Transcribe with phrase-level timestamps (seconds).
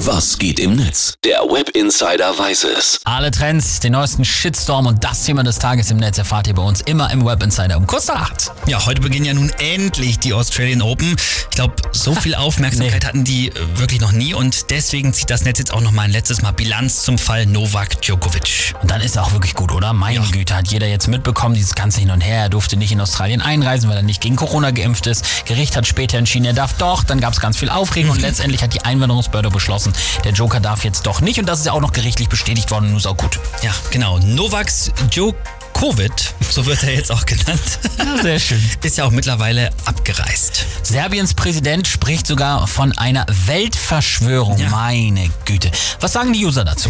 [0.00, 1.14] Was geht im Netz?
[1.24, 3.00] Der Web Insider weiß es.
[3.04, 6.62] Alle Trends, den neuesten Shitstorm und das Thema des Tages im Netz erfahrt ihr bei
[6.62, 8.52] uns immer im Web Insider um kurz nach acht.
[8.66, 11.16] Ja, heute beginnen ja nun endlich die Australian Open.
[11.50, 13.06] Ich glaube, so viel Aufmerksamkeit Nee.
[13.08, 16.02] hatten die äh, wirklich noch nie und deswegen zieht das Netz jetzt auch noch mal
[16.02, 18.74] ein letztes Mal Bilanz zum Fall Novak Djokovic.
[18.82, 19.94] Und dann ist er auch wirklich gut, oder?
[19.94, 20.30] Meine Ja.
[20.30, 22.42] Güte, hat jeder jetzt mitbekommen, dieses ganze Hin und Her.
[22.42, 25.24] Er durfte nicht in Australien einreisen, weil er nicht gegen Corona geimpft ist.
[25.46, 27.02] Gericht hat später entschieden, er darf doch.
[27.02, 29.85] Dann gab es ganz viel Aufregung und letztendlich hat die Einwanderungsbehörde beschlossen,
[30.24, 31.38] der Joker darf jetzt doch nicht.
[31.38, 32.88] Und das ist ja auch noch gerichtlich bestätigt worden.
[32.88, 33.38] Nun ist auch gut.
[33.62, 34.18] Ja, genau.
[34.18, 37.60] Novaks Djokovic, so wird er jetzt auch genannt,
[37.98, 38.62] Ja, sehr schön.
[38.82, 40.64] ist ja auch mittlerweile abgereist.
[40.86, 44.56] Serbiens Präsident spricht sogar von einer Weltverschwörung.
[44.58, 44.68] Ja.
[44.68, 45.72] Meine Güte.
[45.98, 46.88] Was sagen die User dazu?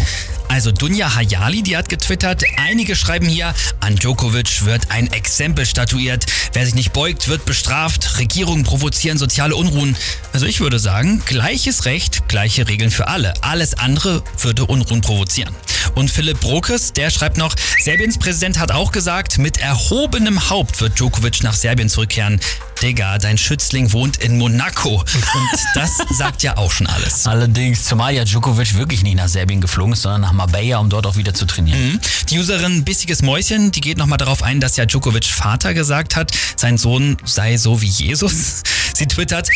[0.49, 6.27] Also Dunja Hayali, die hat getwittert, einige schreiben hier, an Djokovic wird ein Exempel statuiert.
[6.53, 8.19] Wer sich nicht beugt, wird bestraft.
[8.19, 9.97] Regierungen provozieren soziale Unruhen.
[10.31, 13.33] Also ich würde sagen, gleiches Recht, gleiche Regeln für alle.
[13.41, 15.55] Alles andere würde Unruhen provozieren.
[15.97, 20.99] Und Philipp Brokes, der schreibt noch, Serbiens Präsident hat auch gesagt, mit erhobenem Haupt wird
[20.99, 22.39] Djokovic nach Serbien zurückkehren.
[22.83, 24.99] Digga, dein Schützling wohnt in Monaco.
[24.99, 27.25] Und das sagt ja auch schon alles.
[27.25, 31.07] Allerdings, zumal ja Djokovic wirklich nicht nach Serbien geflogen ist, sondern nach Marbella, um dort
[31.07, 31.93] auch wieder zu trainieren.
[31.93, 31.99] Mhm.
[32.29, 36.31] Die Userin Bissiges Mäuschen, die geht nochmal darauf ein, dass ja Djokovic Vater gesagt hat,
[36.57, 38.61] sein Sohn sei so wie Jesus.
[38.93, 39.49] Sie twittert,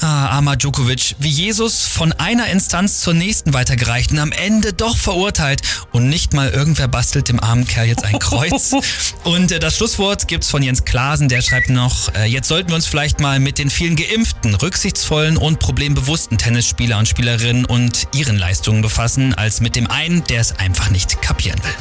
[0.00, 4.96] ah, armer Djokovic, wie Jesus von einer Instanz zur nächsten weitergereicht und am Ende doch
[4.96, 8.72] verurteilt und nicht mal irgendwer bastelt dem armen Kerl jetzt ein Kreuz.
[9.24, 12.76] und äh, das Schlusswort gibt's von Jens Klasen, der schreibt noch, äh, jetzt sollten wir
[12.76, 18.36] uns vielleicht mal mit den vielen geimpften, rücksichtsvollen und problembewussten Tennisspieler und Spielerinnen und ihren
[18.36, 21.78] Leistungen befassen, als mit dem einen, der es einfach nicht kapieren will.